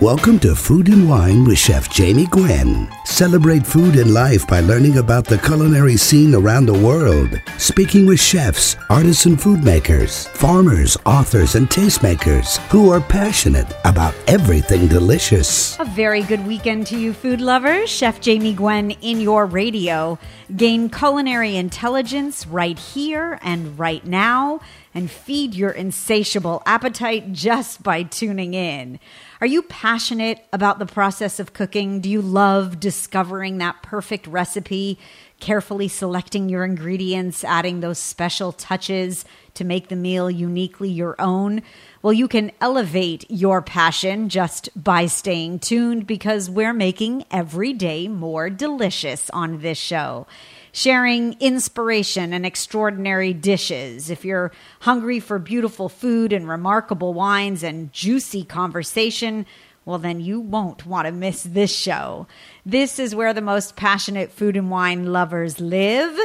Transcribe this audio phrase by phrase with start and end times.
[0.00, 2.88] Welcome to Food and Wine with Chef Jamie Gwen.
[3.04, 7.38] Celebrate food and life by learning about the culinary scene around the world.
[7.58, 14.88] Speaking with chefs, artisan food makers, farmers, authors, and tastemakers who are passionate about everything
[14.88, 15.78] delicious.
[15.78, 17.90] A very good weekend to you, food lovers.
[17.90, 20.18] Chef Jamie Gwen in your radio.
[20.56, 24.60] Gain culinary intelligence right here and right now,
[24.94, 28.98] and feed your insatiable appetite just by tuning in.
[29.40, 32.00] Are you passionate about the process of cooking?
[32.00, 34.98] Do you love discovering that perfect recipe,
[35.40, 41.62] carefully selecting your ingredients, adding those special touches to make the meal uniquely your own?
[42.02, 48.08] Well, you can elevate your passion just by staying tuned because we're making every day
[48.08, 50.26] more delicious on this show
[50.72, 54.10] sharing inspiration and extraordinary dishes.
[54.10, 59.46] If you're hungry for beautiful food and remarkable wines and juicy conversation,
[59.84, 62.26] well, then you won't want to miss this show.
[62.64, 66.18] This is where the most passionate food and wine lovers live.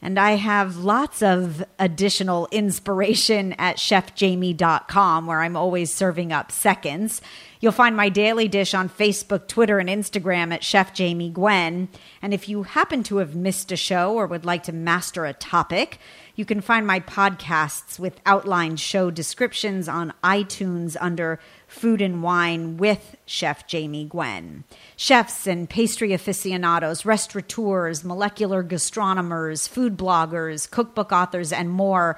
[0.00, 7.20] And I have lots of additional inspiration at chefjamie.com, where I'm always serving up seconds.
[7.60, 11.88] You'll find my daily dish on Facebook, Twitter, and Instagram at Chef Jamie Gwen.
[12.22, 15.32] And if you happen to have missed a show or would like to master a
[15.32, 15.98] topic,
[16.36, 22.78] you can find my podcasts with outlined show descriptions on iTunes under Food and Wine
[22.78, 24.64] with Chef Jamie Gwen.
[24.96, 32.16] Chefs and pastry aficionados, restaurateurs, molecular gastronomers, food bloggers, cookbook authors, and more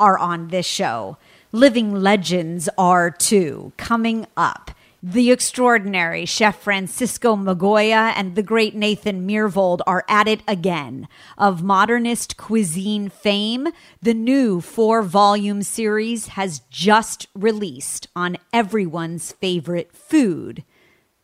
[0.00, 1.18] are on this show.
[1.52, 4.70] Living legends are too, coming up
[5.08, 11.06] the extraordinary Chef Francisco Migoya and the great Nathan Myhrvold are at it again.
[11.38, 13.68] Of modernist cuisine fame,
[14.02, 20.64] the new four volume series has just released on everyone's favorite food.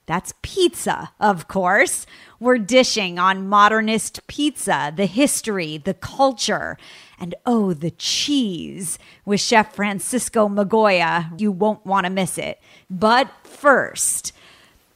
[0.07, 2.07] That's pizza, of course.
[2.39, 6.77] We're dishing on modernist pizza, the history, the culture,
[7.23, 11.41] and oh, the cheese with Chef Francisco Migoya.
[11.41, 12.61] You won't want to miss it.
[12.91, 14.33] But first,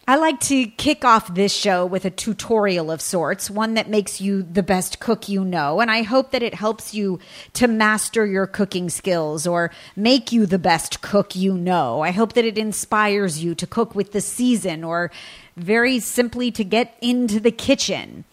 [0.08, 4.20] I like to kick off this show with a tutorial of sorts, one that makes
[4.20, 5.80] you the best cook you know.
[5.80, 7.20] And I hope that it helps you
[7.54, 12.00] to master your cooking skills or make you the best cook you know.
[12.00, 15.12] I hope that it inspires you to cook with the season or
[15.56, 18.24] very simply to get into the kitchen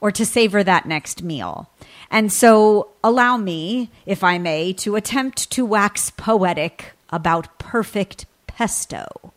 [0.00, 1.70] or to savor that next meal.
[2.10, 9.32] And so, allow me, if I may, to attempt to wax poetic about perfect pesto.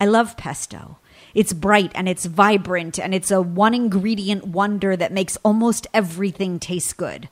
[0.00, 0.98] I love pesto.
[1.34, 6.58] It's bright and it's vibrant and it's a one ingredient wonder that makes almost everything
[6.58, 7.28] taste good.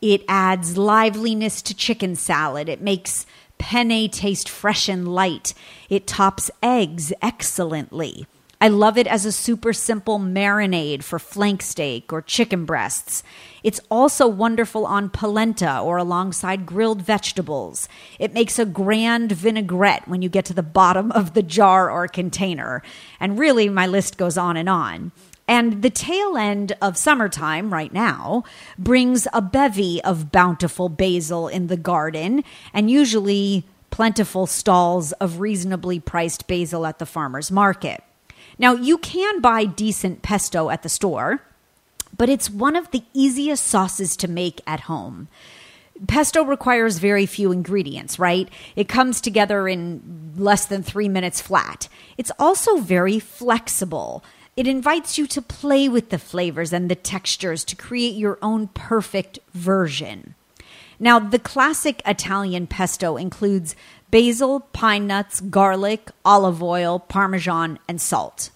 [0.00, 2.68] It adds liveliness to chicken salad.
[2.68, 3.26] It makes
[3.58, 5.54] penne taste fresh and light.
[5.88, 8.26] It tops eggs excellently.
[8.60, 13.22] I love it as a super simple marinade for flank steak or chicken breasts.
[13.62, 17.88] It's also wonderful on polenta or alongside grilled vegetables.
[18.18, 22.06] It makes a grand vinaigrette when you get to the bottom of the jar or
[22.06, 22.82] container.
[23.18, 25.12] And really, my list goes on and on.
[25.46, 28.44] And the tail end of summertime, right now,
[28.78, 36.00] brings a bevy of bountiful basil in the garden and usually plentiful stalls of reasonably
[36.00, 38.03] priced basil at the farmer's market.
[38.58, 41.42] Now, you can buy decent pesto at the store,
[42.16, 45.28] but it's one of the easiest sauces to make at home.
[46.08, 48.48] Pesto requires very few ingredients, right?
[48.74, 51.88] It comes together in less than three minutes flat.
[52.18, 54.24] It's also very flexible.
[54.56, 58.68] It invites you to play with the flavors and the textures to create your own
[58.68, 60.34] perfect version.
[60.98, 63.74] Now, the classic Italian pesto includes
[64.10, 68.50] basil, pine nuts, garlic, olive oil, parmesan, and salt.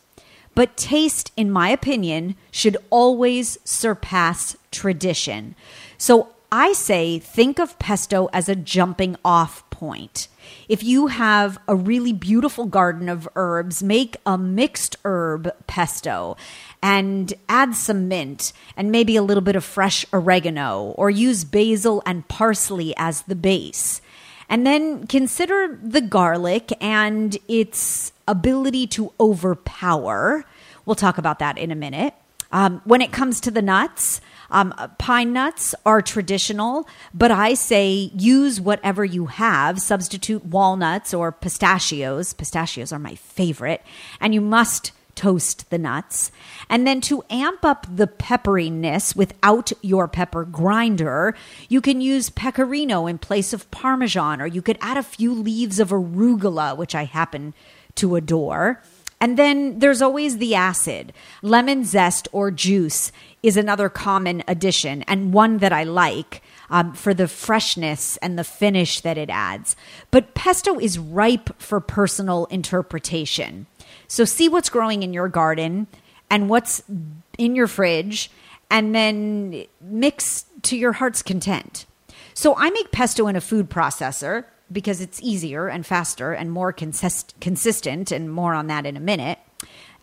[0.59, 5.55] But taste, in my opinion, should always surpass tradition.
[5.99, 10.27] So I say think of pesto as a jumping off point.
[10.69, 16.37] If you have a really beautiful garden of herbs, make a mixed herb pesto
[16.83, 22.03] and add some mint and maybe a little bit of fresh oregano, or use basil
[22.05, 24.01] and parsley as the base.
[24.49, 30.45] And then consider the garlic and its ability to overpower.
[30.87, 32.15] We'll talk about that in a minute.
[32.51, 38.11] Um, when it comes to the nuts, um, pine nuts are traditional, but I say
[38.15, 39.81] use whatever you have.
[39.83, 42.33] Substitute walnuts or pistachios.
[42.33, 43.83] Pistachios are my favorite.
[44.21, 46.31] And you must toast the nuts.
[46.71, 51.35] And then to amp up the pepperiness without your pepper grinder,
[51.69, 55.81] you can use pecorino in place of parmesan, or you could add a few leaves
[55.81, 57.53] of arugula, which I happen
[57.97, 58.81] to adore.
[59.21, 61.13] And then there's always the acid.
[61.43, 63.11] Lemon zest or juice
[63.43, 68.45] is another common addition and one that I like um, for the freshness and the
[68.45, 69.75] finish that it adds.
[70.13, 73.67] But pesto is ripe for personal interpretation.
[74.09, 75.87] So see what's growing in your garden
[76.31, 76.83] and what's
[77.39, 78.31] in your fridge,
[78.71, 81.87] and then mix to your heart's content.
[82.35, 86.73] So I make pesto in a food processor because it's easier and faster and more
[86.73, 89.39] consist- consistent, and more on that in a minute.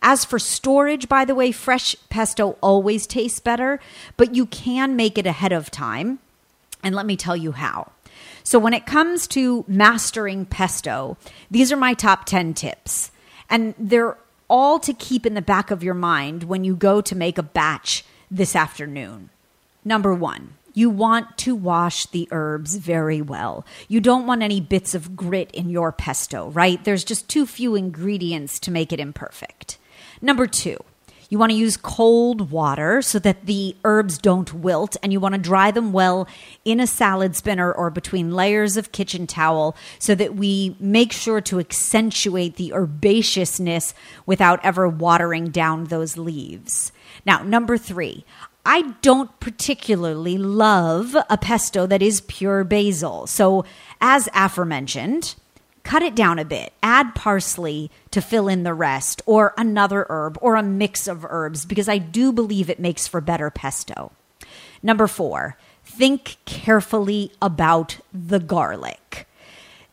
[0.02, 3.80] As for storage, by the way, fresh pesto always tastes better,
[4.16, 6.18] but you can make it ahead of time.
[6.82, 7.92] And let me tell you how.
[8.42, 11.16] So, when it comes to mastering pesto,
[11.50, 13.10] these are my top 10 tips.
[13.48, 14.16] And they're
[14.48, 17.42] all to keep in the back of your mind when you go to make a
[17.42, 19.30] batch this afternoon.
[19.84, 23.64] Number one, you want to wash the herbs very well.
[23.88, 26.82] You don't want any bits of grit in your pesto, right?
[26.84, 29.78] There's just too few ingredients to make it imperfect.
[30.20, 30.76] Number two,
[31.28, 35.34] you want to use cold water so that the herbs don't wilt, and you want
[35.34, 36.28] to dry them well
[36.64, 41.40] in a salad spinner or between layers of kitchen towel so that we make sure
[41.40, 43.94] to accentuate the herbaceousness
[44.24, 46.92] without ever watering down those leaves.
[47.24, 48.24] Now, number three,
[48.64, 53.26] I don't particularly love a pesto that is pure basil.
[53.26, 53.64] So,
[54.00, 55.36] as aforementioned,
[55.86, 56.72] cut it down a bit.
[56.82, 61.64] Add parsley to fill in the rest, or another herb, or a mix of herbs,
[61.64, 64.10] because I do believe it makes for better pesto.
[64.82, 69.28] Number four, think carefully about the garlic.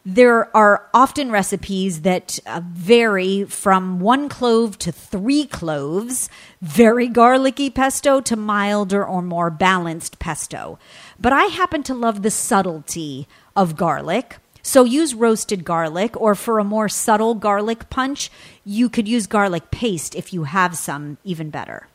[0.03, 6.27] There are often recipes that uh, vary from one clove to three cloves,
[6.59, 10.79] very garlicky pesto to milder or more balanced pesto.
[11.19, 14.39] But I happen to love the subtlety of garlic.
[14.65, 18.31] So use roasted garlic, or for a more subtle garlic punch,
[18.65, 21.87] you could use garlic paste if you have some, even better.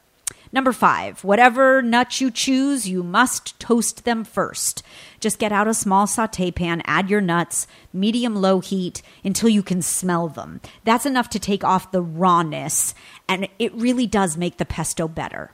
[0.53, 4.83] Number five, whatever nuts you choose, you must toast them first.
[5.21, 9.63] Just get out a small saute pan, add your nuts, medium low heat until you
[9.63, 10.61] can smell them.
[10.85, 12.95] That's enough to take off the rawness,
[13.29, 15.53] and it really does make the pesto better.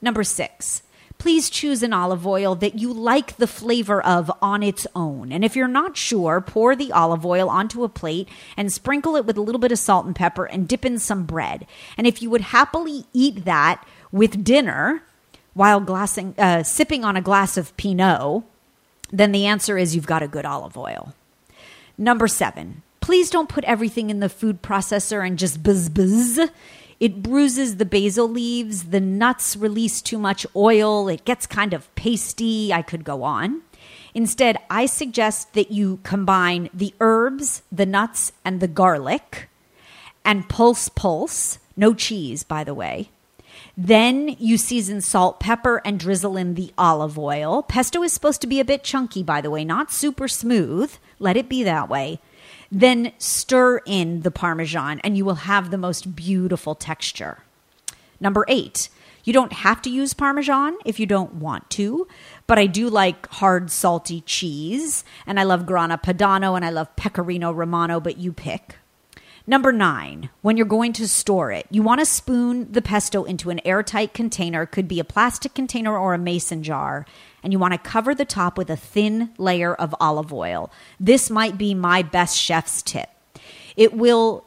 [0.00, 0.82] Number six,
[1.18, 5.32] please choose an olive oil that you like the flavor of on its own.
[5.32, 9.24] And if you're not sure, pour the olive oil onto a plate and sprinkle it
[9.24, 11.66] with a little bit of salt and pepper and dip in some bread.
[11.96, 15.02] And if you would happily eat that, with dinner
[15.54, 18.42] while glassing, uh, sipping on a glass of Pinot,
[19.10, 21.14] then the answer is you've got a good olive oil.
[21.96, 26.40] Number seven, please don't put everything in the food processor and just buzz buzz.
[26.98, 31.94] It bruises the basil leaves, the nuts release too much oil, it gets kind of
[31.94, 32.72] pasty.
[32.72, 33.62] I could go on.
[34.14, 39.48] Instead, I suggest that you combine the herbs, the nuts, and the garlic
[40.24, 43.10] and pulse pulse, no cheese, by the way,
[43.76, 47.62] then you season salt, pepper, and drizzle in the olive oil.
[47.62, 50.92] Pesto is supposed to be a bit chunky, by the way, not super smooth.
[51.18, 52.20] Let it be that way.
[52.70, 57.44] Then stir in the Parmesan, and you will have the most beautiful texture.
[58.20, 58.88] Number eight,
[59.24, 62.06] you don't have to use Parmesan if you don't want to,
[62.46, 66.94] but I do like hard, salty cheese, and I love Grana Padano and I love
[66.96, 68.76] Pecorino Romano, but you pick.
[69.48, 73.50] Number nine, when you're going to store it, you want to spoon the pesto into
[73.50, 77.06] an airtight container, could be a plastic container or a mason jar,
[77.44, 80.72] and you want to cover the top with a thin layer of olive oil.
[80.98, 83.08] This might be my best chef's tip.
[83.76, 84.44] It will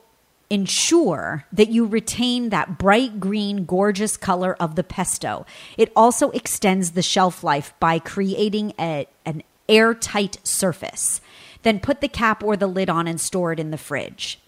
[0.49, 5.45] ensure that you retain that bright green, gorgeous color of the pesto.
[5.77, 11.21] It also extends the shelf life by creating a, an airtight surface.
[11.61, 14.41] Then put the cap or the lid on and store it in the fridge.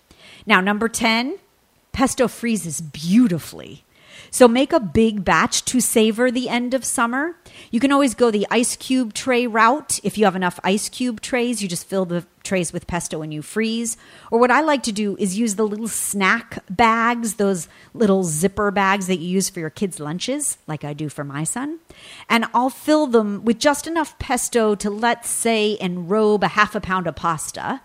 [0.45, 1.37] Now, number 10,
[1.91, 3.83] pesto freezes beautifully.
[4.29, 7.35] So make a big batch to savor the end of summer.
[7.69, 9.99] You can always go the ice cube tray route.
[10.03, 13.33] If you have enough ice cube trays, you just fill the trays with pesto and
[13.33, 13.97] you freeze.
[14.31, 18.71] Or what I like to do is use the little snack bags, those little zipper
[18.71, 21.79] bags that you use for your kids' lunches, like I do for my son.
[22.29, 26.81] And I'll fill them with just enough pesto to, let's say, enrobe a half a
[26.81, 27.81] pound of pasta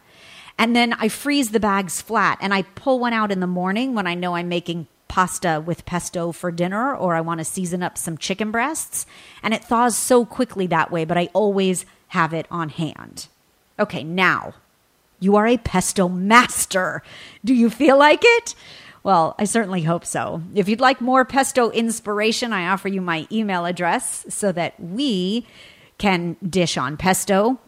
[0.59, 3.95] and then I freeze the bags flat and I pull one out in the morning
[3.95, 7.83] when I know I'm making pasta with pesto for dinner or I want to season
[7.83, 9.07] up some chicken breasts.
[9.43, 13.29] And it thaws so quickly that way, but I always have it on hand.
[13.79, 14.55] Okay, now
[15.21, 17.03] you are a pesto master.
[17.45, 18.55] Do you feel like it?
[19.03, 20.43] Well, I certainly hope so.
[20.55, 25.47] If you'd like more pesto inspiration, I offer you my email address so that we
[25.99, 27.59] can dish on pesto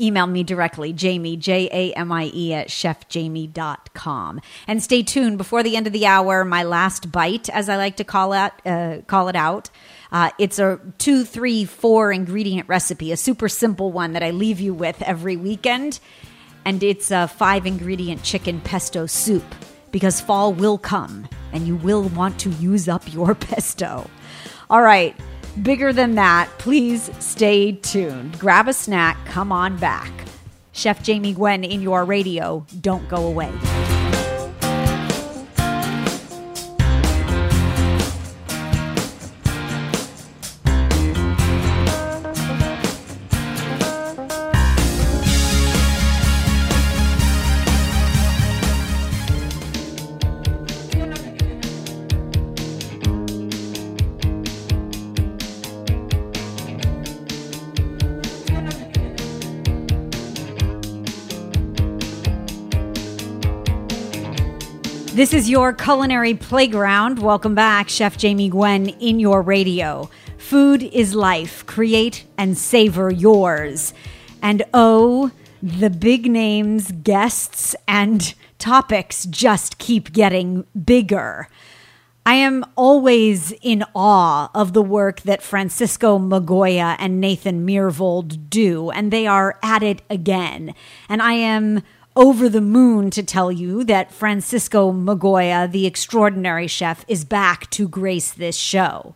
[0.00, 4.40] email me directly, Jamie, J A M I E, at chefjamie.com.
[4.66, 7.96] And stay tuned before the end of the hour, my last bite, as I like
[7.96, 9.70] to call it, uh, call it out.
[10.12, 14.60] Uh, it's a two, three, four ingredient recipe, a super simple one that I leave
[14.60, 16.00] you with every weekend.
[16.64, 19.44] And it's a five ingredient chicken pesto soup
[19.92, 24.08] because fall will come and you will want to use up your pesto.
[24.68, 25.16] All right,
[25.62, 28.38] bigger than that, please stay tuned.
[28.38, 30.12] Grab a snack, come on back.
[30.72, 32.66] Chef Jamie Gwen in your radio.
[32.80, 33.52] Don't go away.
[65.16, 67.20] This is your culinary playground.
[67.20, 70.10] Welcome back, Chef Jamie Gwen in your radio.
[70.36, 71.64] Food is life.
[71.64, 73.94] Create and savor yours.
[74.42, 75.30] And oh,
[75.62, 81.48] the big names, guests, and topics just keep getting bigger.
[82.26, 88.90] I am always in awe of the work that Francisco Migoya and Nathan Myhrvold do,
[88.90, 90.74] and they are at it again.
[91.08, 91.82] And I am
[92.16, 97.86] over the moon to tell you that Francisco Migoya, the extraordinary chef, is back to
[97.86, 99.14] grace this show.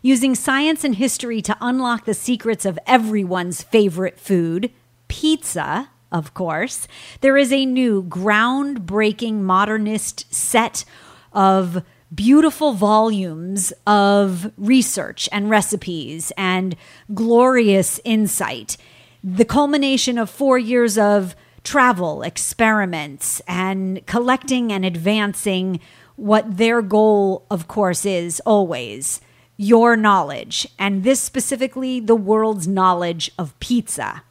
[0.00, 4.70] Using science and history to unlock the secrets of everyone's favorite food,
[5.08, 6.88] pizza, of course,
[7.20, 10.86] there is a new groundbreaking modernist set
[11.34, 16.74] of beautiful volumes of research and recipes and
[17.12, 18.78] glorious insight.
[19.22, 21.36] The culmination of four years of
[21.68, 25.78] travel, experiments, and collecting and advancing
[26.16, 29.20] what their goal, of course, is always
[29.58, 34.22] your knowledge, and this specifically the world's knowledge of pizza.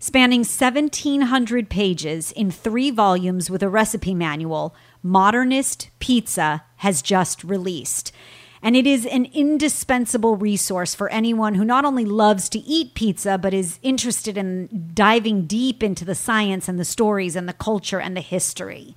[0.00, 4.74] Spanning 1,700 pages in three volumes with a recipe manual,
[5.04, 8.10] Modernist Pizza has just released
[8.62, 13.36] and it is an indispensable resource for anyone who not only loves to eat pizza,
[13.36, 18.00] but is interested in diving deep into the science and the stories and the culture
[18.00, 18.94] and the history.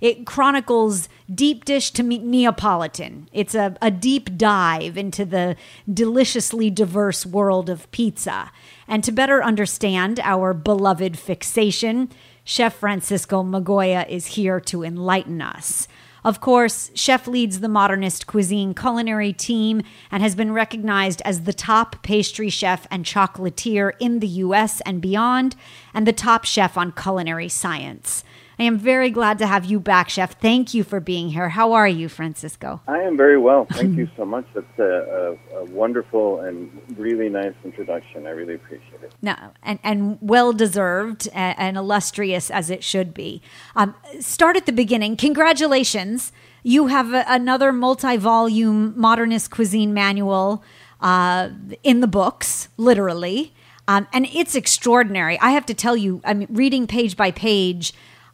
[0.00, 3.28] It chronicles deep dish to Neapolitan.
[3.32, 5.54] It's a, a deep dive into the
[5.92, 8.50] deliciously diverse world of pizza.
[8.88, 12.10] And to better understand our beloved fixation,
[12.42, 15.86] Chef Francisco Migoya is here to enlighten us.
[16.24, 21.52] Of course, Chef leads the modernist cuisine culinary team and has been recognized as the
[21.52, 25.56] top pastry chef and chocolatier in the US and beyond,
[25.92, 28.22] and the top chef on culinary science.
[28.62, 30.38] I am very glad to have you back, Chef.
[30.38, 31.48] Thank you for being here.
[31.48, 32.80] How are you, Francisco?
[32.86, 33.64] I am very well.
[33.72, 34.46] Thank you so much.
[34.54, 38.24] That's a, a, a, wonderful and really nice introduction.
[38.24, 39.14] I really appreciate it.
[39.20, 43.42] No, and, and well deserved and, and, illustrious as it should be.
[43.74, 45.16] Um, start at the beginning.
[45.16, 46.30] Congratulations.
[46.62, 50.62] You have a, another multi volume modernist cuisine manual
[51.00, 51.48] uh,
[51.82, 53.54] in the books, literally.
[53.88, 55.36] Um, and it's extraordinary.
[55.40, 57.92] I have to tell you, I'm reading page by page,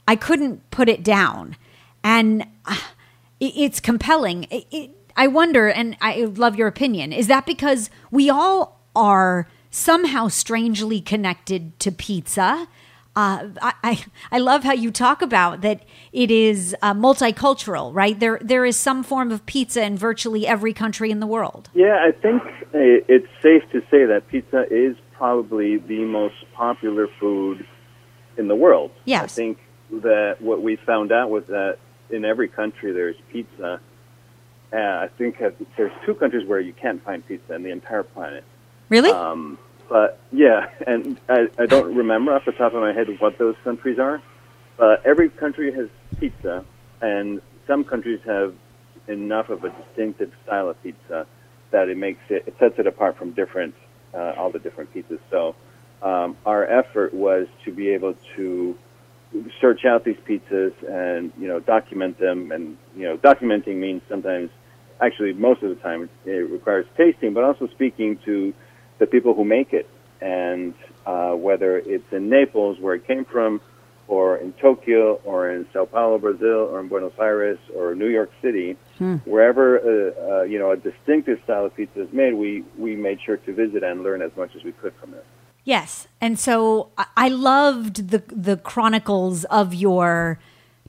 [0.08, 1.54] I couldn't put it down.
[2.02, 2.78] And uh,
[3.38, 4.44] it, it's compelling.
[4.44, 9.48] It, it, I wonder, and I love your opinion, is that because we all are
[9.70, 12.66] somehow strangely connected to pizza?
[13.14, 18.18] Uh, I, I love how you talk about that it is uh, multicultural, right?
[18.18, 21.68] There there is some form of pizza in virtually every country in the world.
[21.74, 27.66] Yeah, I think it's safe to say that pizza is probably the most popular food
[28.38, 28.92] in the world.
[29.04, 29.24] Yes.
[29.24, 29.58] I think
[29.90, 31.78] that what we found out was that
[32.10, 33.80] in every country there's pizza.
[34.72, 35.38] Uh, I think
[35.76, 38.44] there's two countries where you can't find pizza in the entire planet.
[38.90, 39.10] Really?
[39.10, 43.38] Um, but yeah, and I, I don't remember off the top of my head what
[43.38, 44.22] those countries are.
[44.76, 45.88] But every country has
[46.20, 46.64] pizza,
[47.00, 48.54] and some countries have
[49.08, 51.26] enough of a distinctive style of pizza
[51.70, 53.74] that it makes it it sets it apart from different
[54.14, 55.18] uh, all the different pizzas.
[55.30, 55.54] So
[56.02, 58.78] um, our effort was to be able to
[59.60, 62.52] search out these pizzas and you know document them.
[62.52, 64.50] And you know documenting means sometimes
[65.00, 68.52] actually most of the time it requires tasting but also speaking to
[68.98, 69.88] the people who make it.
[70.20, 70.74] And
[71.06, 73.60] uh, whether it's in Naples where it came from
[74.08, 78.30] or in Tokyo or in Sao Paulo Brazil or in Buenos Aires or New York
[78.42, 79.16] City hmm.
[79.24, 83.20] wherever uh, uh, you know a distinctive style of pizza is made we we made
[83.24, 85.24] sure to visit and learn as much as we could from it
[85.68, 86.08] Yes.
[86.18, 90.38] And so I- loved the the chronicles of your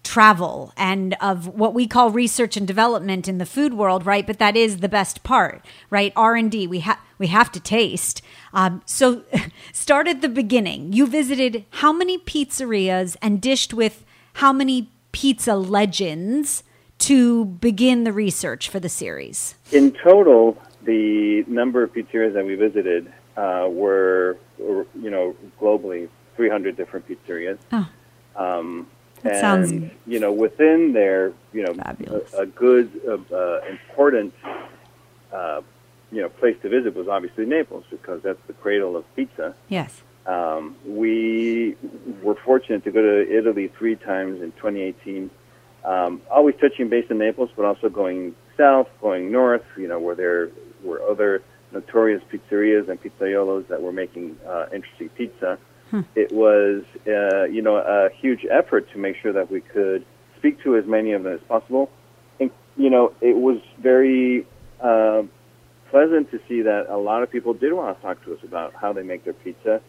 [0.06, 4.26] travel and of what we call research and development in the food world, right?
[4.26, 6.14] But that is the best part, right?
[6.16, 6.66] R and D.
[6.66, 8.22] We have we have to taste.
[8.54, 9.24] Um, so
[9.74, 10.94] start at the beginning.
[10.94, 14.06] You visited how many pizzerias and dished with
[14.36, 16.64] how many pizza legends
[17.00, 19.56] to begin the research for the series?
[19.74, 26.10] In total, the number of pizzerias that we visited uh, were, were, you know, globally
[26.36, 27.58] 300 different pizzerias.
[27.72, 27.90] Oh.
[28.36, 28.88] Um,
[29.24, 32.34] That and, sounds you know, within there, you know, Fabulous.
[32.34, 34.34] a, a good, uh, uh, important,
[35.32, 35.62] uh,
[36.12, 39.56] you know, place to visit was obviously Naples because that's the cradle of pizza.
[39.70, 40.02] Yes.
[40.26, 41.76] Um, we
[42.22, 45.30] were fortunate to go to Italy three times in 2018.
[45.86, 49.66] Um, always touching base in Naples, but also going south, going north.
[49.78, 50.50] You know, where there
[50.84, 55.58] were other notorious pizzerias and pizzaiolos that were making uh, interesting pizza.
[56.16, 60.06] It was, uh, you know, a huge effort to make sure that we could
[60.38, 61.90] speak to as many of them as possible.
[62.40, 64.46] And you know, it was very
[64.82, 65.24] uh,
[65.90, 68.74] pleasant to see that a lot of people did want to talk to us about
[68.74, 69.82] how they make their pizza,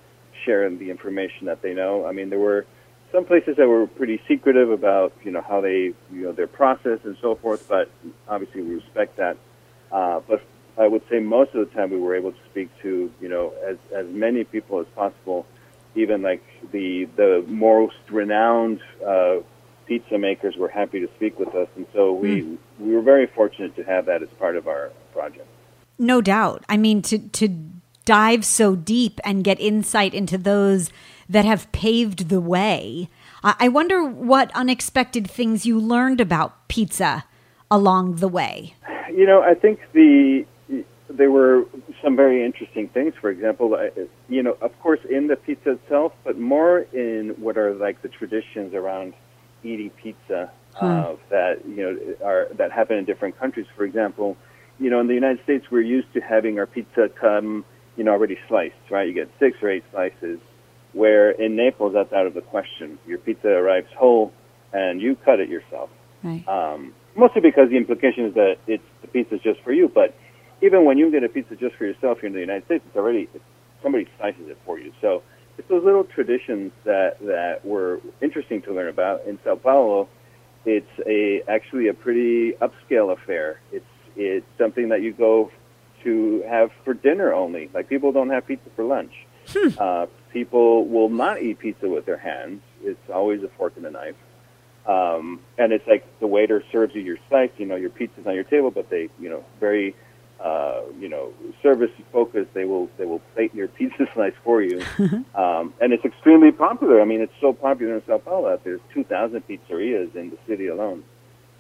[0.45, 2.07] share the information that they know.
[2.07, 2.67] I mean, there were
[3.13, 7.01] some places that were pretty secretive about you know how they you know their process
[7.05, 7.91] and so forth, but
[8.29, 9.37] obviously we respect that.
[9.93, 10.43] Uh, but
[10.79, 13.53] I would say most of the time we were able to speak to you know
[13.67, 15.47] as as many people as possible,
[15.95, 19.37] even like the the most renowned uh,
[19.87, 23.75] pizza makers were happy to speak with us, and so we we were very fortunate
[23.77, 25.49] to have that as part of our project.
[25.99, 26.65] No doubt.
[26.69, 27.49] I mean, to to
[28.05, 30.91] dive so deep and get insight into those
[31.29, 33.09] that have paved the way.
[33.43, 37.25] I I wonder what unexpected things you learned about pizza
[37.71, 38.75] along the way.
[39.15, 40.47] You know, I think the
[41.11, 41.65] there were
[42.03, 43.15] some very interesting things.
[43.21, 43.77] For example,
[44.29, 48.09] you know, of course, in the pizza itself, but more in what are like the
[48.09, 49.15] traditions around
[49.63, 53.67] eating pizza uh, that you know are that happen in different countries.
[53.77, 54.37] For example,
[54.79, 57.65] you know, in the United States, we're used to having our pizza come,
[57.97, 58.75] you know, already sliced.
[58.91, 60.39] Right, you get six or eight slices.
[60.93, 62.99] Where in Naples, that's out of the question.
[63.07, 64.33] Your pizza arrives whole,
[64.73, 65.89] and you cut it yourself
[66.23, 66.47] Right.
[66.49, 69.89] um, mostly because the implication is that it's the pizza's just for you.
[69.89, 70.15] But
[70.63, 72.97] even when you get a pizza just for yourself here in the United States, it's
[72.97, 73.29] already
[73.83, 74.93] somebody slices it for you.
[75.01, 75.23] So
[75.59, 79.27] it's those little traditions that that were interesting to learn about.
[79.27, 80.09] In Sao Paulo,
[80.65, 83.61] it's a actually a pretty upscale affair.
[83.73, 83.85] It's
[84.17, 85.51] it's something that you go
[86.05, 87.71] to have for dinner only.
[87.73, 89.13] Like people don't have pizza for lunch.
[89.79, 92.63] Uh, people will not eat pizza with their hands.
[92.83, 94.15] It's always a fork and a knife.
[94.87, 97.51] Um, and it's like the waiter serves you your slice.
[97.59, 99.95] You know, your pizza's on your table, but they, you know, very,
[100.43, 102.53] uh, you know, service focused.
[102.55, 104.85] They will they will plate your pizza slice for you,
[105.35, 107.01] um, and it's extremely popular.
[107.01, 108.51] I mean, it's so popular in Sao Paulo.
[108.51, 111.05] that There's 2,000 pizzerias in the city alone.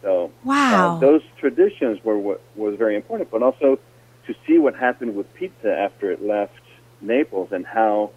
[0.03, 0.97] So Wow.
[0.97, 3.79] uh, those traditions were what was very important, but also
[4.27, 6.55] to see what happened with pizza after it left
[7.01, 8.11] Naples and how,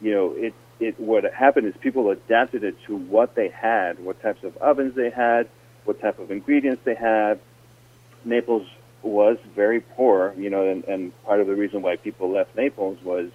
[0.00, 4.20] you know, it it what happened is people adapted it to what they had, what
[4.22, 5.48] types of ovens they had,
[5.84, 7.38] what type of ingredients they had.
[8.24, 8.66] Naples
[9.04, 12.98] was very poor, you know, and, and part of the reason why people left Naples
[13.04, 13.30] was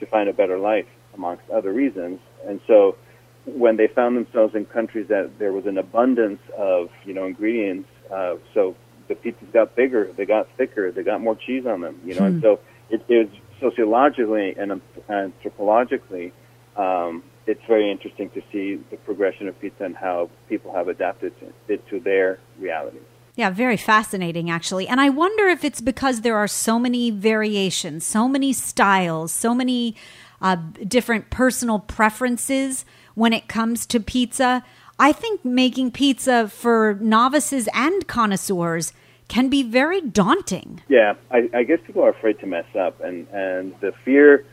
[0.00, 2.20] to find a better life, amongst other reasons.
[2.46, 2.96] And so
[3.44, 7.88] when they found themselves in countries that there was an abundance of, you know, ingredients,
[8.12, 8.76] uh, so
[9.08, 12.26] the pizzas got bigger, they got thicker, they got more cheese on them, you know,
[12.26, 13.28] and so it is
[13.60, 16.32] sociologically and anthropologically,
[16.76, 21.32] um, it's very interesting to see the progression of pizza and how people have adapted
[21.40, 23.02] to, it to their realities.
[23.38, 24.88] Yeah, very fascinating, actually.
[24.88, 29.54] And I wonder if it's because there are so many variations, so many styles, so
[29.54, 29.94] many
[30.42, 30.56] uh,
[30.88, 34.64] different personal preferences when it comes to pizza.
[34.98, 38.92] I think making pizza for novices and connoisseurs
[39.28, 40.82] can be very daunting.
[40.88, 44.44] Yeah, I, I guess people are afraid to mess up, and and the fear.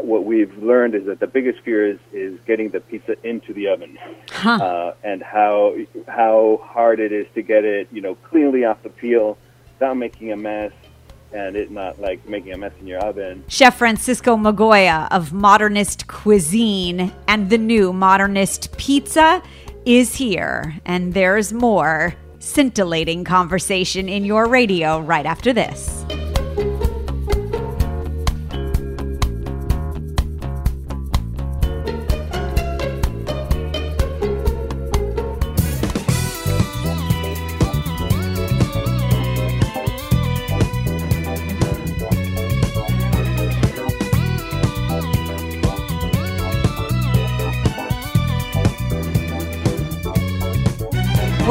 [0.00, 3.68] What we've learned is that the biggest fear is is getting the pizza into the
[3.68, 3.98] oven,
[4.44, 5.74] uh, and how
[6.08, 9.36] how hard it is to get it, you know, cleanly off the peel,
[9.74, 10.72] without making a mess,
[11.32, 13.44] and it not like making a mess in your oven.
[13.48, 19.42] Chef Francisco Migoya of Modernist Cuisine and the new Modernist Pizza
[19.84, 20.74] is here.
[20.84, 26.04] And there's more scintillating conversation in your radio right after this.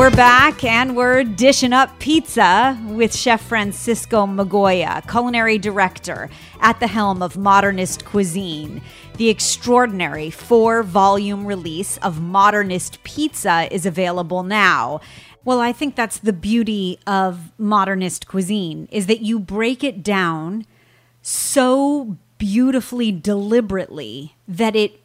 [0.01, 6.27] We're back and we're dishing up pizza with Chef Francisco Migoya, culinary director
[6.59, 8.81] at the helm of Modernist Cuisine.
[9.17, 15.01] The extraordinary four volume release of Modernist Pizza is available now.
[15.45, 20.65] Well, I think that's the beauty of modernist cuisine is that you break it down
[21.21, 25.00] so beautifully deliberately that it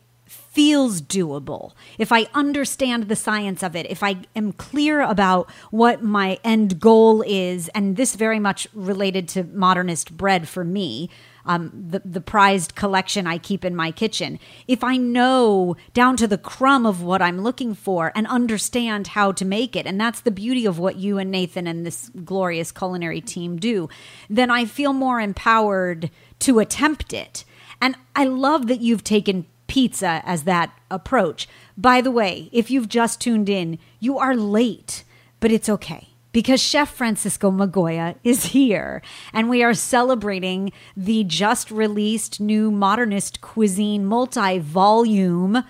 [0.57, 6.03] feels doable, if I understand the science of it, if I am clear about what
[6.03, 11.11] my end goal is, and this very much related to modernist bread for me,
[11.45, 16.27] um, the, the prized collection I keep in my kitchen, if I know down to
[16.27, 20.23] the crumb of what I'm looking for and understand how to make it, and that's
[20.23, 23.91] the beauty of what you and Nathan and this glorious culinary team do,
[24.31, 27.45] then I feel more empowered to attempt it.
[27.79, 31.49] And I love that you've taken pizza as that approach.
[31.77, 35.05] By the way, if you've just tuned in, you are late,
[35.41, 39.01] but it's okay because Chef Francisco Migoya is here
[39.33, 45.65] and we are celebrating the just released new modernist cuisine multi volume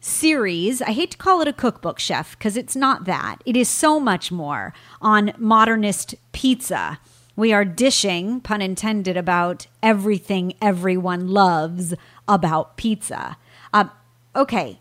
[0.00, 0.82] series.
[0.82, 3.36] I hate to call it a cookbook, chef, because it's not that.
[3.46, 6.98] It is so much more on modernist pizza.
[7.34, 11.94] We are dishing, pun intended, about everything everyone loves
[12.30, 13.36] about pizza.
[13.72, 13.86] Uh,
[14.34, 14.78] okay,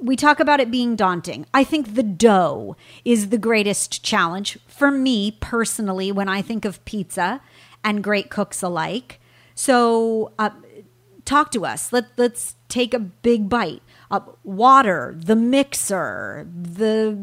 [0.00, 1.46] we talk about it being daunting.
[1.52, 6.84] I think the dough is the greatest challenge for me personally when I think of
[6.84, 7.40] pizza
[7.82, 9.20] and great cooks alike.
[9.54, 10.50] So, uh,
[11.24, 11.92] talk to us.
[11.92, 13.82] Let let's take a big bite.
[14.10, 17.18] Uh, water, the mixer, the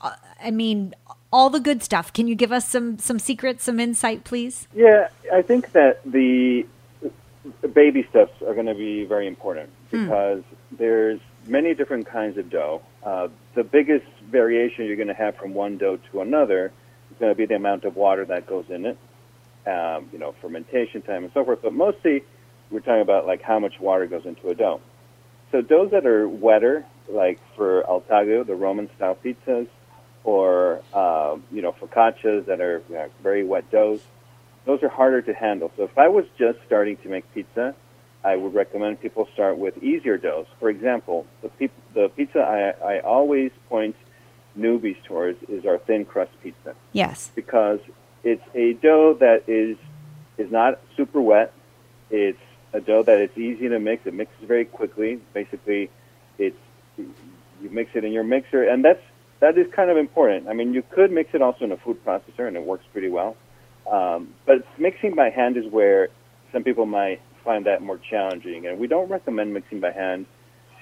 [0.00, 0.12] uh,
[0.42, 0.94] I mean,
[1.32, 2.12] all the good stuff.
[2.12, 4.68] Can you give us some some secrets, some insight, please?
[4.74, 6.66] Yeah, I think that the
[7.70, 10.04] baby steps are going to be very important hmm.
[10.04, 10.78] because mm.
[10.78, 12.82] there's many different kinds of dough.
[13.02, 16.72] Uh, the biggest variation you're going to have from one dough to another
[17.10, 18.98] is going to be the amount of water that goes in it,
[19.66, 21.60] um, you know, fermentation time and so forth.
[21.62, 22.22] But mostly,
[22.70, 24.80] we're talking about like how much water goes into a dough.
[25.50, 29.68] So doughs that are wetter, like for al taglio, the Roman style pizzas,
[30.22, 34.00] or uh, you know focaccias that are you know, very wet doughs,
[34.64, 35.70] those are harder to handle.
[35.76, 37.74] So if I was just starting to make pizza,
[38.22, 40.46] I would recommend people start with easier doughs.
[40.58, 43.96] For example, the, pe- the pizza I, I always point
[44.58, 46.74] newbies towards is our thin crust pizza.
[46.92, 47.30] Yes.
[47.34, 47.80] Because
[48.22, 49.76] it's a dough that is
[50.36, 51.52] is not super wet.
[52.10, 52.38] It's
[52.72, 54.06] a dough that it's easy to mix.
[54.06, 55.20] It mixes very quickly.
[55.32, 55.90] Basically,
[56.38, 56.56] it's
[56.96, 59.02] you mix it in your mixer, and that's
[59.40, 60.48] that is kind of important.
[60.48, 63.08] I mean, you could mix it also in a food processor, and it works pretty
[63.08, 63.36] well.
[63.90, 66.08] Um, but mixing by hand is where
[66.52, 70.26] some people might find that more challenging, and we don't recommend mixing by hand,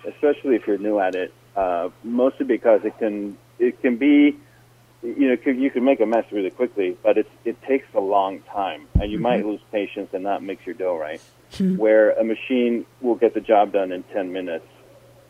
[0.07, 1.33] especially if you're new at it.
[1.57, 4.37] Uh, mostly because it can it can be
[5.03, 8.41] you know you can make a mess really quickly, but it's it takes a long
[8.43, 9.23] time, and you mm-hmm.
[9.23, 11.21] might lose patience and not mix your dough right.
[11.53, 11.77] Mm-hmm.
[11.77, 14.67] Where a machine will get the job done in 10 minutes,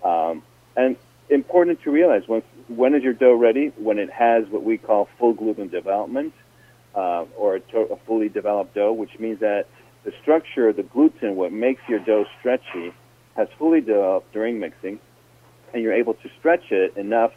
[0.03, 0.43] um,
[0.77, 0.97] and
[1.31, 3.69] important to realize when when is your dough ready?
[3.77, 6.35] When it has what we call full gluten development
[6.99, 9.67] uh, or a, to- a, fully developed dough, which means that
[10.05, 12.93] the structure, the gluten, what makes your dough stretchy,
[13.37, 14.99] has fully developed during mixing,
[15.73, 17.31] and you're able to stretch it enough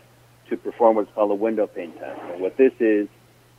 [0.50, 2.20] to perform what's called a window pane test.
[2.32, 3.08] And what this is,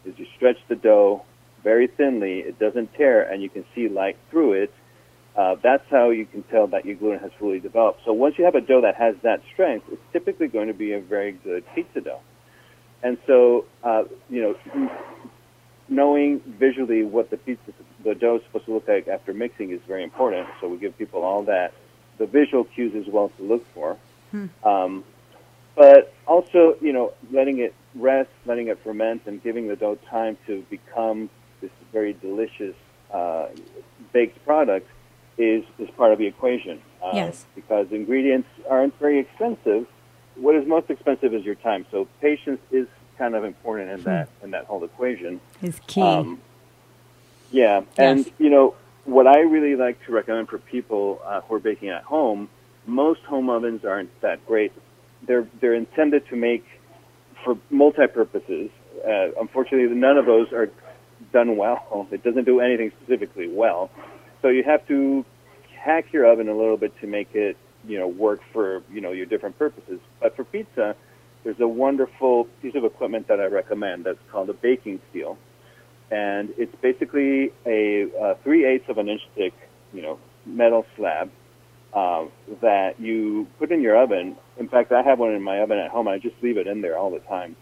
[0.05, 1.23] is you stretch the dough
[1.63, 4.75] very thinly, it doesn't tear, and you can see light through it.
[5.37, 8.01] Uh, that's how you can tell that your gluten has fully developed.
[8.05, 10.93] So once you have a dough that has that strength, it's typically going to be
[10.93, 12.21] a very good pizza dough.
[13.03, 14.91] And so, uh, you know,
[15.89, 17.73] knowing visually what the pizza,
[18.05, 20.49] the dough is supposed to look like after mixing is very important.
[20.61, 21.73] So we give people all that,
[22.19, 23.97] the visual cues as well to look for.
[24.31, 24.47] Hmm.
[24.65, 25.05] Um,
[25.75, 30.37] but also, you know, letting it rest, letting it ferment, and giving the dough time
[30.47, 32.75] to become this very delicious
[33.13, 33.49] uh,
[34.13, 34.89] baked product
[35.39, 36.81] is is part of the equation.
[37.03, 37.47] Uh, yes.
[37.55, 39.87] Because ingredients aren't very expensive.
[40.37, 41.87] What is most expensive is your time.
[41.91, 42.87] So patience is
[43.19, 45.41] kind of important in that in that whole equation.
[45.61, 46.03] Is key.
[46.03, 46.41] Um,
[47.51, 47.87] yeah, yes.
[47.99, 51.89] and you know what I really like to recommend for people uh, who are baking
[51.89, 52.49] at home.
[52.87, 54.73] Most home ovens aren't that great.
[55.27, 56.65] They're they're intended to make
[57.45, 58.71] for multi purposes.
[59.07, 60.71] Uh, unfortunately, none of those are
[61.33, 62.07] done well.
[62.13, 63.91] It doesn't do anything specifically well.
[64.43, 65.25] So you have to
[65.77, 69.13] hack your oven a little bit to make it, you know, work for you know
[69.13, 70.01] your different purposes.
[70.21, 70.97] But for pizza,
[71.45, 75.39] there's a wonderful piece of equipment that I recommend that's called a baking steel,
[76.11, 79.55] and it's basically a, a three eighths of an inch thick,
[79.93, 81.31] you know, metal slab
[81.95, 82.25] uh,
[82.61, 84.37] that you put in your oven.
[84.59, 86.09] In fact, I have one in my oven at home.
[86.09, 87.57] I just leave it in there all the time.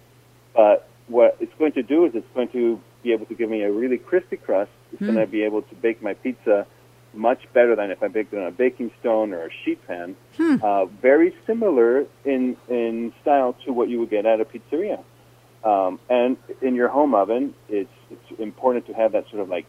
[0.55, 3.63] but what it's going to do is it's going to be able to give me
[3.63, 4.71] a really crispy crust.
[4.93, 6.67] It's going to be able to bake my pizza
[7.13, 10.17] much better than if I baked it on a baking stone or a sheet pan.
[10.63, 15.03] Uh, very similar in in style to what you would get at a pizzeria.
[15.63, 19.67] Um, and in your home oven, it's it's important to have that sort of like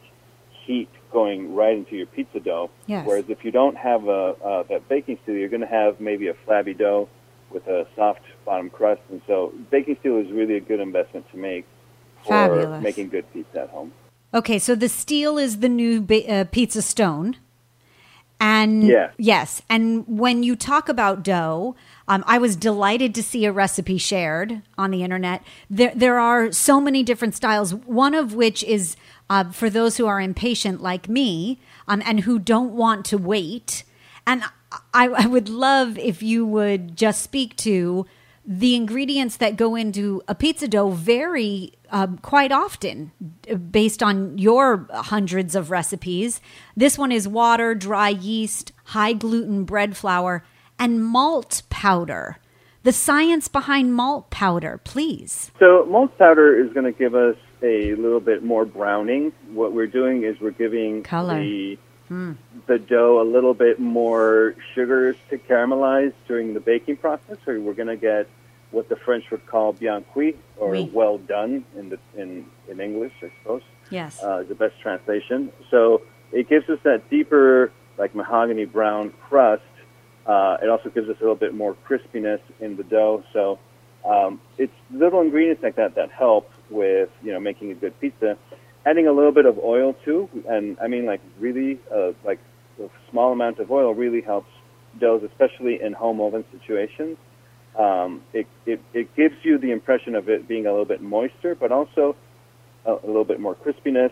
[0.65, 2.69] heat going right into your pizza dough.
[2.85, 3.05] Yes.
[3.05, 6.27] Whereas if you don't have a uh, that baking steel, you're going to have maybe
[6.27, 7.09] a flabby dough
[7.51, 9.01] with a soft bottom crust.
[9.09, 11.65] And so baking steel is really a good investment to make
[12.23, 12.83] for Fabulous.
[12.83, 13.91] making good pizza at home.
[14.33, 17.37] Okay, so the steel is the new uh, pizza stone.
[18.39, 19.11] And Yeah.
[19.17, 21.75] yes, and when you talk about dough,
[22.07, 25.43] um, I was delighted to see a recipe shared on the internet.
[25.69, 27.73] There, there are so many different styles.
[27.73, 28.95] One of which is
[29.29, 33.83] uh, for those who are impatient like me um, and who don't want to wait.
[34.25, 34.43] And
[34.93, 38.07] I, I would love if you would just speak to
[38.45, 43.11] the ingredients that go into a pizza dough vary um, quite often
[43.69, 46.41] based on your hundreds of recipes.
[46.75, 50.43] This one is water, dry yeast, high gluten bread flour,
[50.79, 52.39] and malt powder.
[52.83, 55.51] The science behind malt powder, please.
[55.59, 59.33] So malt powder is going to give us a little bit more browning.
[59.51, 61.39] What we're doing is we're giving Color.
[61.39, 61.77] the
[62.67, 67.37] the dough a little bit more sugars to caramelize during the baking process.
[67.47, 68.27] or we're going to get
[68.71, 70.89] what the French would call bien cuit, or Oui.
[70.93, 73.61] well done in the in in English, I suppose.
[73.89, 74.21] Yes.
[74.23, 75.51] uh, the best translation.
[75.69, 79.63] So it gives us that deeper, like mahogany brown crust.
[80.25, 83.23] Uh, it also gives us a little bit more crispiness in the dough.
[83.33, 83.59] So
[84.05, 88.37] um, it's little ingredients like that that help with you know making a good pizza.
[88.85, 92.39] Adding a little bit of oil too, and I mean like really uh, like
[92.81, 94.49] a small amount of oil really helps
[94.99, 97.17] doughs, especially in home oven situations.
[97.77, 101.55] Um, it, it, it gives you the impression of it being a little bit moister,
[101.55, 102.15] but also
[102.85, 104.11] a, a little bit more crispiness.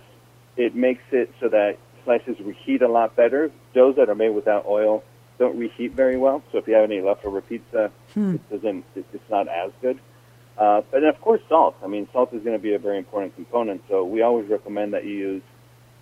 [0.56, 3.52] It makes it so that slices reheat a lot better.
[3.74, 5.04] Doughs that are made without oil
[5.38, 6.44] don't reheat very well.
[6.52, 7.92] So if you have any leftover pizza,
[8.36, 8.86] it doesn't.
[8.96, 10.00] It, it's not as good.
[10.60, 11.76] Uh, but of course salt.
[11.84, 13.82] I mean, salt is going to be a very important component.
[13.90, 15.44] So we always recommend that you use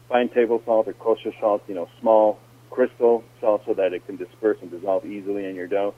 [0.10, 1.62] fine table salt or kosher salt.
[1.68, 2.40] You know, small
[2.72, 5.94] crystal salt so that it can disperse and dissolve easily in your dough.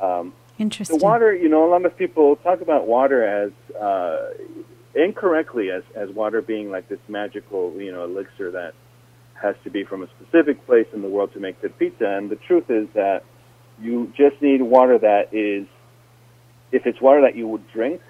[0.00, 0.98] Um, Interesting.
[0.98, 4.28] the water, you know, a lot of people talk about water as uh,
[4.94, 8.74] incorrectly as as water being like this magical, you know, elixir that
[9.34, 12.06] has to be from a specific place in the world to make good pizza.
[12.06, 13.22] And the truth is that
[13.80, 15.66] you just need water that is,
[16.72, 18.00] if it's water that you would drink,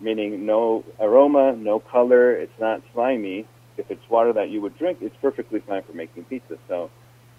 [0.00, 3.46] meaning no aroma, no color, it's not slimy.
[3.76, 6.58] If it's water that you would drink, it's perfectly fine for making pizza.
[6.68, 6.90] So,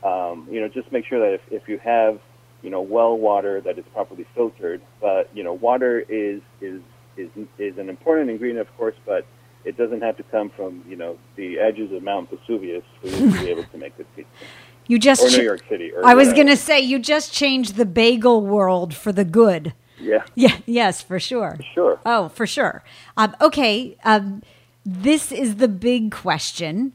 [0.04, 2.20] um, you know, just make sure that if, if you have,
[2.62, 6.82] you know, well water that is properly filtered, but you know, water is is
[7.18, 9.26] is is an important ingredient, of course, but
[9.64, 13.32] it doesn't have to come from you know the edges of Mount Vesuvius for you
[13.32, 14.30] to be able to make good pizza,
[14.88, 15.92] you just or New York City.
[16.04, 19.74] I was going to say you just changed the bagel world for the good.
[20.06, 21.58] Yeah, Yeah, yes, for sure.
[21.74, 22.00] sure.
[22.06, 22.84] Oh, for sure.
[23.18, 24.42] Um, okay, um,
[24.86, 26.94] this is the big question: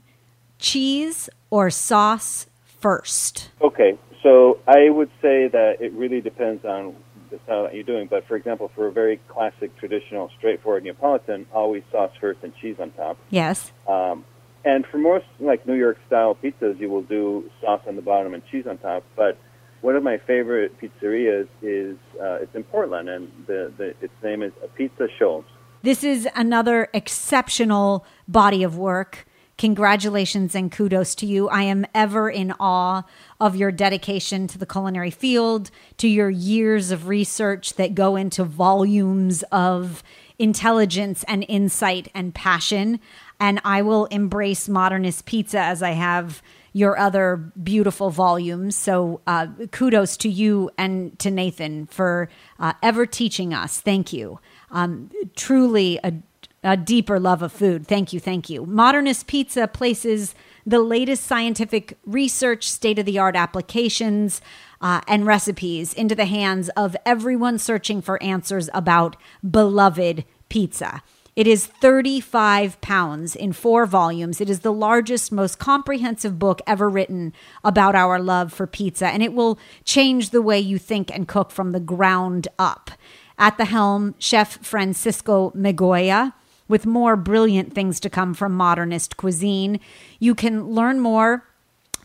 [0.58, 3.50] cheese or sauce first?
[3.60, 6.94] Okay, so I would say that it really depends on
[7.30, 8.06] the style that you're doing.
[8.08, 12.76] But for example, for a very classic, traditional, straightforward Neapolitan, always sauce first and cheese
[12.80, 13.16] on top.
[13.30, 13.72] Yes.
[13.86, 14.24] Um,
[14.64, 18.34] and for most like New York style pizzas, you will do sauce on the bottom
[18.34, 19.04] and cheese on top.
[19.16, 19.38] But
[19.80, 24.42] one of my favorite pizzerias is uh, it's in Portland, and the, the its name
[24.42, 25.44] is Apizza Scholls.
[25.82, 29.26] This is another exceptional body of work.
[29.56, 31.48] Congratulations and kudos to you.
[31.48, 33.02] I am ever in awe
[33.38, 38.44] of your dedication to the culinary field, to your years of research that go into
[38.44, 40.02] volumes of
[40.38, 43.00] intelligence and insight and passion.
[43.38, 48.76] And I will embrace modernist pizza as I have your other beautiful volumes.
[48.76, 52.28] So uh, kudos to you and to Nathan for
[52.58, 53.80] uh, ever teaching us.
[53.80, 54.40] Thank you.
[54.70, 56.14] Um, truly a,
[56.62, 57.86] a deeper love of food.
[57.86, 58.20] Thank you.
[58.20, 58.66] Thank you.
[58.66, 60.34] Modernist Pizza places
[60.66, 64.40] the latest scientific research, state of the art applications,
[64.80, 69.16] uh, and recipes into the hands of everyone searching for answers about
[69.48, 71.02] beloved pizza.
[71.36, 74.40] It is 35 pounds in four volumes.
[74.40, 79.22] It is the largest, most comprehensive book ever written about our love for pizza, and
[79.22, 82.90] it will change the way you think and cook from the ground up.
[83.38, 86.34] At the helm, Chef Francisco Migoya,
[86.68, 89.80] with more brilliant things to come from modernist cuisine.
[90.18, 91.46] You can learn more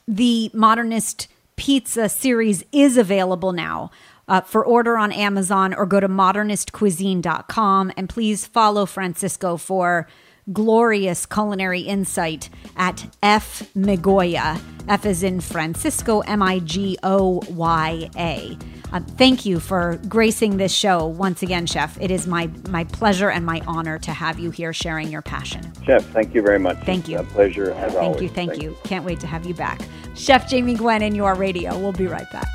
[0.07, 3.91] the modernist pizza series is available now
[4.27, 7.91] uh, for order on Amazon or go to modernistcuisine.com.
[7.97, 10.07] And please follow Francisco for
[10.51, 13.63] glorious culinary insight at F.
[13.75, 14.61] Migoya.
[14.87, 18.57] F is in Francisco, M I G O Y A.
[18.93, 21.99] Uh, thank you for gracing this show once again, Chef.
[21.99, 25.73] It is my, my pleasure and my honor to have you here sharing your passion.
[25.83, 26.77] Chef, thank you very much.
[26.85, 27.17] Thank you.
[27.17, 28.21] A pleasure as Thank always.
[28.21, 28.77] you, thank, you.
[28.83, 29.81] Can't wait to have you back.
[30.15, 31.77] Chef Jamie Gwen in your radio.
[31.77, 32.47] We'll be right back.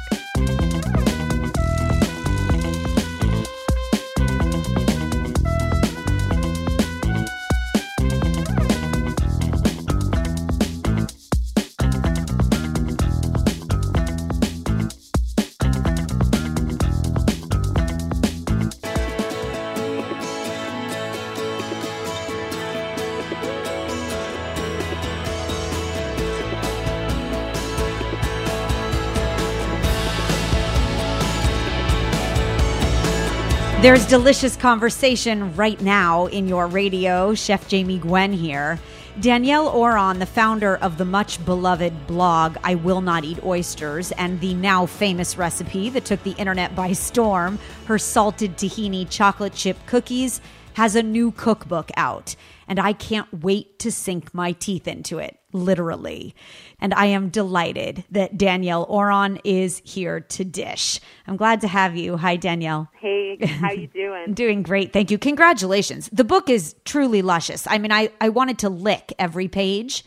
[33.82, 37.32] There's delicious conversation right now in your radio.
[37.34, 38.78] Chef Jamie Gwen here.
[39.20, 44.38] Danielle Oron, the founder of the much beloved blog I Will Not Eat Oysters and
[44.40, 49.78] the now famous recipe that took the internet by storm, her salted tahini chocolate chip
[49.86, 50.42] cookies,
[50.74, 52.36] has a new cookbook out.
[52.68, 56.36] And I can't wait to sink my teeth into it, literally.
[56.80, 61.00] And I am delighted that Danielle Oron is here to dish.
[61.26, 62.16] I'm glad to have you.
[62.16, 62.88] Hi, Danielle.
[63.00, 64.24] Hey, how you doing?
[64.28, 64.92] I'm doing great.
[64.92, 65.18] Thank you.
[65.18, 66.08] Congratulations.
[66.12, 67.66] The book is truly luscious.
[67.68, 70.04] I mean, I, I wanted to lick every page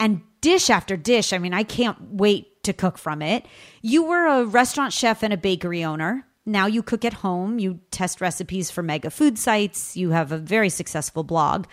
[0.00, 1.32] and dish after dish.
[1.32, 3.46] I mean, I can't wait to cook from it.
[3.82, 6.26] You were a restaurant chef and a bakery owner.
[6.46, 7.58] Now you cook at home.
[7.58, 9.96] You test recipes for mega food sites.
[9.96, 11.66] You have a very successful blog.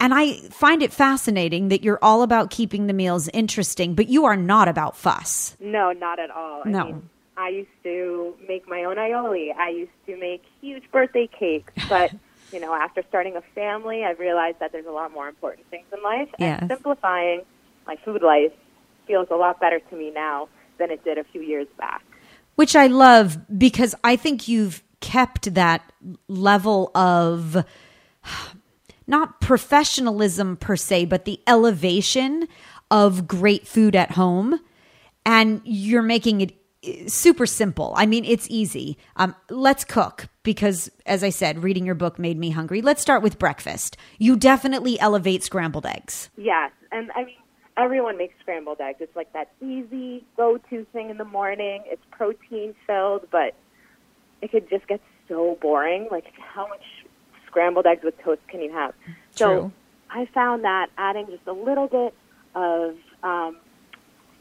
[0.00, 4.24] And I find it fascinating that you're all about keeping the meals interesting, but you
[4.24, 5.56] are not about fuss.
[5.60, 6.62] No, not at all.
[6.64, 6.80] No.
[6.80, 9.54] I, mean, I used to make my own aioli.
[9.56, 12.12] I used to make huge birthday cakes, but
[12.52, 15.86] you know, after starting a family, I've realized that there's a lot more important things
[15.96, 16.58] in life, Yes.
[16.60, 17.42] and simplifying
[17.86, 18.52] my food life
[19.06, 20.48] feels a lot better to me now
[20.78, 22.02] than it did a few years back.
[22.54, 25.82] Which I love because I think you've kept that
[26.28, 27.64] level of
[29.06, 32.48] not professionalism per se, but the elevation
[32.90, 34.60] of great food at home.
[35.24, 37.94] And you're making it eh, super simple.
[37.96, 38.98] I mean, it's easy.
[39.16, 42.82] Um, let's cook because, as I said, reading your book made me hungry.
[42.82, 43.96] Let's start with breakfast.
[44.18, 46.30] You definitely elevate scrambled eggs.
[46.36, 47.36] Yes, and I mean,
[47.76, 48.98] everyone makes scrambled eggs.
[49.00, 51.82] It's like that easy go-to thing in the morning.
[51.86, 53.54] It's protein filled, but
[54.40, 56.08] it could just get so boring.
[56.10, 56.82] Like, how much
[57.46, 58.94] scrambled eggs with toast can you have?
[59.36, 59.70] True.
[59.70, 59.72] So
[60.10, 62.14] I found that adding just a little bit
[62.54, 63.56] of um,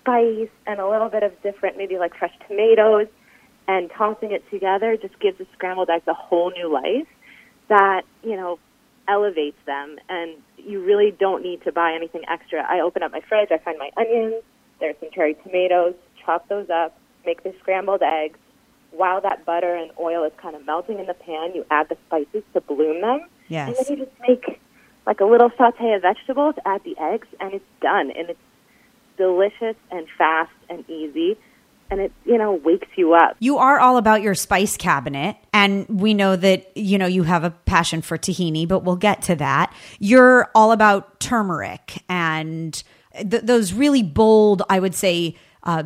[0.01, 3.07] spice and a little bit of different, maybe like fresh tomatoes,
[3.67, 7.07] and tossing it together just gives the scrambled eggs a whole new life
[7.69, 8.59] that, you know,
[9.07, 9.97] elevates them.
[10.09, 12.65] And you really don't need to buy anything extra.
[12.67, 14.43] I open up my fridge, I find my onions,
[14.79, 15.93] there's some cherry tomatoes,
[16.25, 18.39] chop those up, make the scrambled eggs.
[18.91, 21.97] While that butter and oil is kind of melting in the pan, you add the
[22.07, 23.21] spices to bloom them.
[23.47, 23.67] Yes.
[23.67, 24.59] And then you just make
[25.07, 28.11] like a little saute of vegetables, add the eggs, and it's done.
[28.11, 28.39] And it's
[29.17, 31.37] delicious and fast and easy.
[31.91, 33.35] And it, you know, wakes you up.
[33.39, 37.43] You are all about your spice cabinet, and we know that you know you have
[37.43, 39.73] a passion for tahini, but we'll get to that.
[39.99, 42.81] You're all about turmeric and
[43.13, 45.83] th- those really bold, I would say, uh,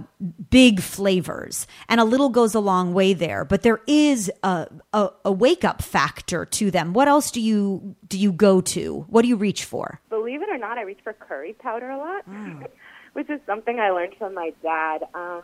[0.49, 3.43] big flavors, and a little goes a long way there.
[3.43, 6.93] But there is a, a, a wake up factor to them.
[6.93, 9.05] What else do you do you go to?
[9.09, 9.99] What do you reach for?
[10.09, 12.25] Believe it or not, I reach for curry powder a lot,
[13.13, 15.03] which is something I learned from my dad.
[15.13, 15.43] Um,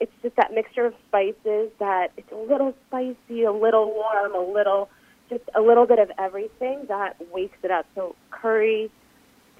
[0.00, 4.52] it's just that mixture of spices that it's a little spicy, a little warm, a
[4.52, 4.88] little
[5.28, 7.86] just a little bit of everything that wakes it up.
[7.94, 8.90] So curry,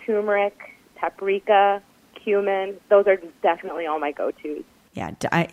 [0.04, 0.58] turmeric,
[0.96, 1.82] paprika,
[2.24, 4.64] cumin, those are definitely all my go-tos.
[4.94, 5.48] Yeah, I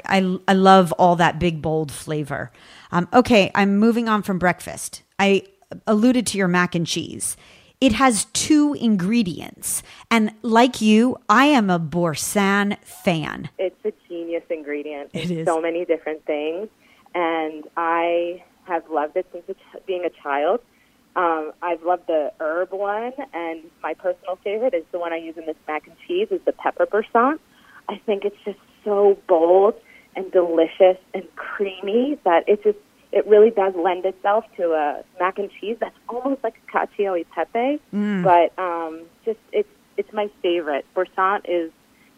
[0.47, 2.51] I love all that big, bold flavor.
[2.91, 5.03] Um, okay, I'm moving on from breakfast.
[5.19, 5.43] I
[5.85, 7.37] alluded to your mac and cheese.
[7.79, 9.83] It has two ingredients.
[10.09, 13.49] And like you, I am a Boursin fan.
[13.59, 15.11] It's a genius ingredient.
[15.13, 16.69] It's so many different things,
[17.13, 20.61] and I have loved it since being a child.
[21.15, 25.37] Um, I've loved the herb one, and my personal favorite is the one I use
[25.37, 27.39] in this mac and cheese is the pepper Boursin.
[27.89, 29.75] I think it's just so bold
[30.15, 32.77] and delicious and creamy that it just
[33.11, 37.17] it really does lend itself to a mac and cheese that's almost like a cacio
[37.19, 37.79] e pepe,
[38.23, 40.85] but um, just it's it's my favorite.
[40.93, 41.71] Boursin is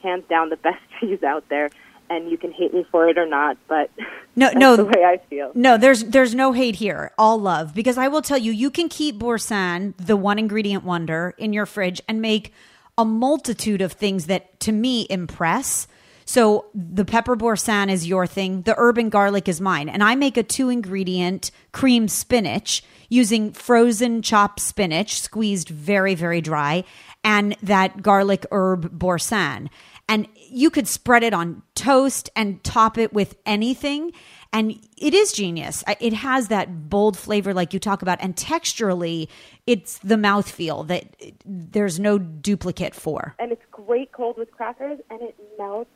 [0.04, 1.70] hands down the best cheese out there,
[2.10, 3.90] and you can hate me for it or not, but
[4.36, 4.76] No, that's no.
[4.78, 5.52] the way I feel.
[5.54, 7.12] No, there's there's no hate here.
[7.18, 11.34] All love because I will tell you, you can keep boursin, the one ingredient wonder,
[11.38, 12.54] in your fridge and make
[12.98, 15.88] a multitude of things that to me impress.
[16.30, 18.62] So the pepper boursin is your thing.
[18.62, 23.52] The herb and garlic is mine, and I make a two ingredient cream spinach using
[23.52, 26.84] frozen chopped spinach, squeezed very very dry,
[27.24, 29.72] and that garlic herb boursin.
[30.08, 34.12] And you could spread it on toast and top it with anything.
[34.54, 35.84] And it is genius.
[36.00, 38.20] It has that bold flavor like you talk about.
[38.22, 39.30] And texturally
[39.66, 41.06] it's the mouthfeel that
[41.44, 43.36] there's no duplicate for.
[43.40, 45.90] And it's great cold with crackers, and it melts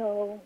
[0.00, 0.40] so,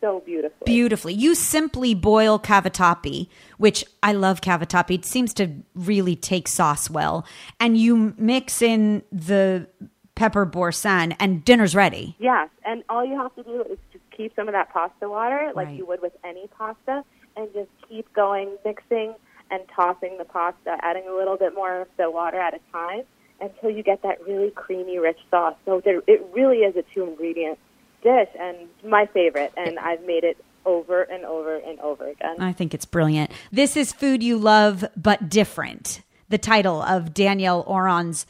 [0.00, 0.64] so beautifully.
[0.64, 6.90] beautifully you simply boil cavatappi which i love cavatappi it seems to really take sauce
[6.90, 7.24] well
[7.60, 9.66] and you mix in the
[10.14, 14.34] pepper boursin and dinner's ready Yes, and all you have to do is just keep
[14.34, 15.76] some of that pasta water, like Right.
[15.78, 17.04] you would with any pasta,
[17.36, 19.14] and just keep going, mixing
[19.50, 23.02] and tossing the pasta, adding a little bit more of the water at a time
[23.42, 25.54] until you get that really creamy, rich sauce.
[25.66, 27.58] So there, it really is a two-ingredient
[28.02, 32.36] dish, and my favorite, and I've made it over and over and over again.
[32.40, 33.30] I think it's brilliant.
[33.52, 38.26] This is Food You Love But Different, the title of Danielle Oron's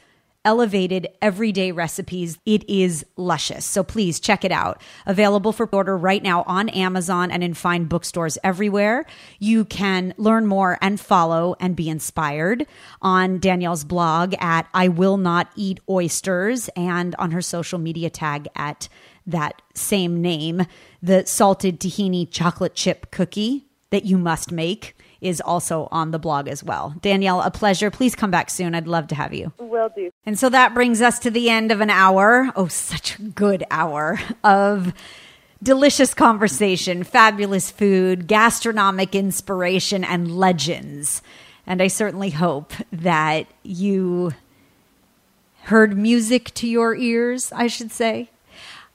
[0.47, 2.39] elevated everyday recipes.
[2.45, 3.65] It is luscious.
[3.65, 4.81] So please check it out.
[5.05, 9.05] Available for order right now on Amazon and in fine bookstores everywhere.
[9.39, 12.65] You can learn more and follow and be inspired
[13.01, 18.47] on Danielle's blog at I Will Not Eat Oysters and on her social media tag
[18.55, 18.87] at
[19.27, 20.65] that same name.
[21.03, 26.47] The salted tahini chocolate chip cookie that you must make is also on the blog
[26.47, 26.95] as well.
[27.01, 27.89] Danielle, a pleasure.
[27.89, 28.75] Please come back soon.
[28.75, 29.51] I'd love to have you.
[29.57, 30.11] Will do.
[30.25, 32.51] And so that brings us to the end of an hour.
[32.55, 34.93] Oh, such a good hour of
[35.61, 41.21] delicious conversation, fabulous food, gastronomic inspiration, and legends.
[41.65, 44.33] And I certainly hope that you
[45.63, 48.29] heard music to your ears, I should say.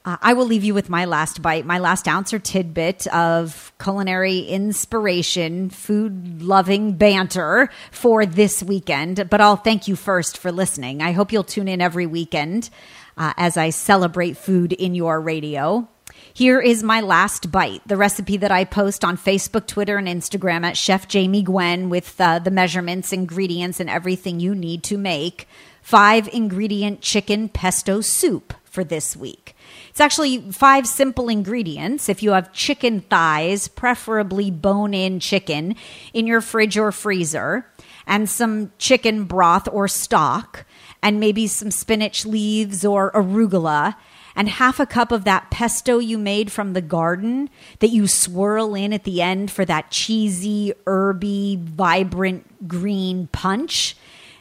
[0.04, 3.72] Uh, I will leave you with my last bite, my last ounce or tidbit of
[3.80, 9.30] culinary inspiration, food loving banter for this weekend.
[9.30, 11.02] But I'll thank you first for listening.
[11.02, 12.68] I hope you'll tune in every weekend
[13.16, 15.88] uh, as I celebrate food in your radio.
[16.34, 20.64] Here is my last bite, the recipe that I post on Facebook, Twitter, and Instagram
[20.64, 25.46] at Chef Jamie Gwen with uh, the measurements, ingredients, and everything you need to make
[25.80, 29.51] five ingredient chicken pesto soup for this week.
[29.92, 32.08] It's actually five simple ingredients.
[32.08, 35.76] If you have chicken thighs, preferably bone in chicken,
[36.14, 37.66] in your fridge or freezer,
[38.06, 40.64] and some chicken broth or stock,
[41.02, 43.96] and maybe some spinach leaves or arugula,
[44.34, 48.74] and half a cup of that pesto you made from the garden that you swirl
[48.74, 53.94] in at the end for that cheesy, herby, vibrant green punch.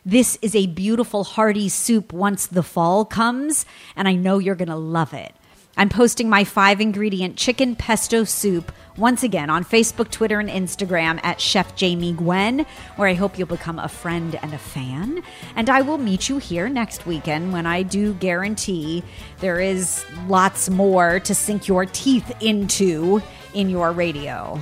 [0.05, 3.65] This is a beautiful, hearty soup once the fall comes,
[3.97, 5.35] and I know you're going to love it.
[5.77, 11.19] I'm posting my five ingredient chicken pesto soup once again on Facebook, Twitter, and Instagram
[11.23, 12.65] at Chef Jamie Gwen,
[12.97, 15.23] where I hope you'll become a friend and a fan.
[15.55, 19.03] And I will meet you here next weekend when I do guarantee
[19.39, 23.21] there is lots more to sink your teeth into
[23.53, 24.59] in your radio.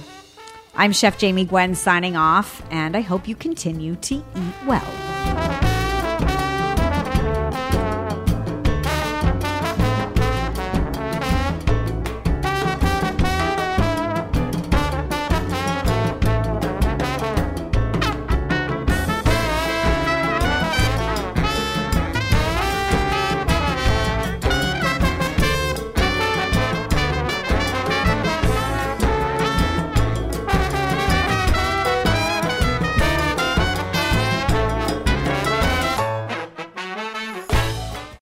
[0.76, 5.69] I'm Chef Jamie Gwen signing off, and I hope you continue to eat well.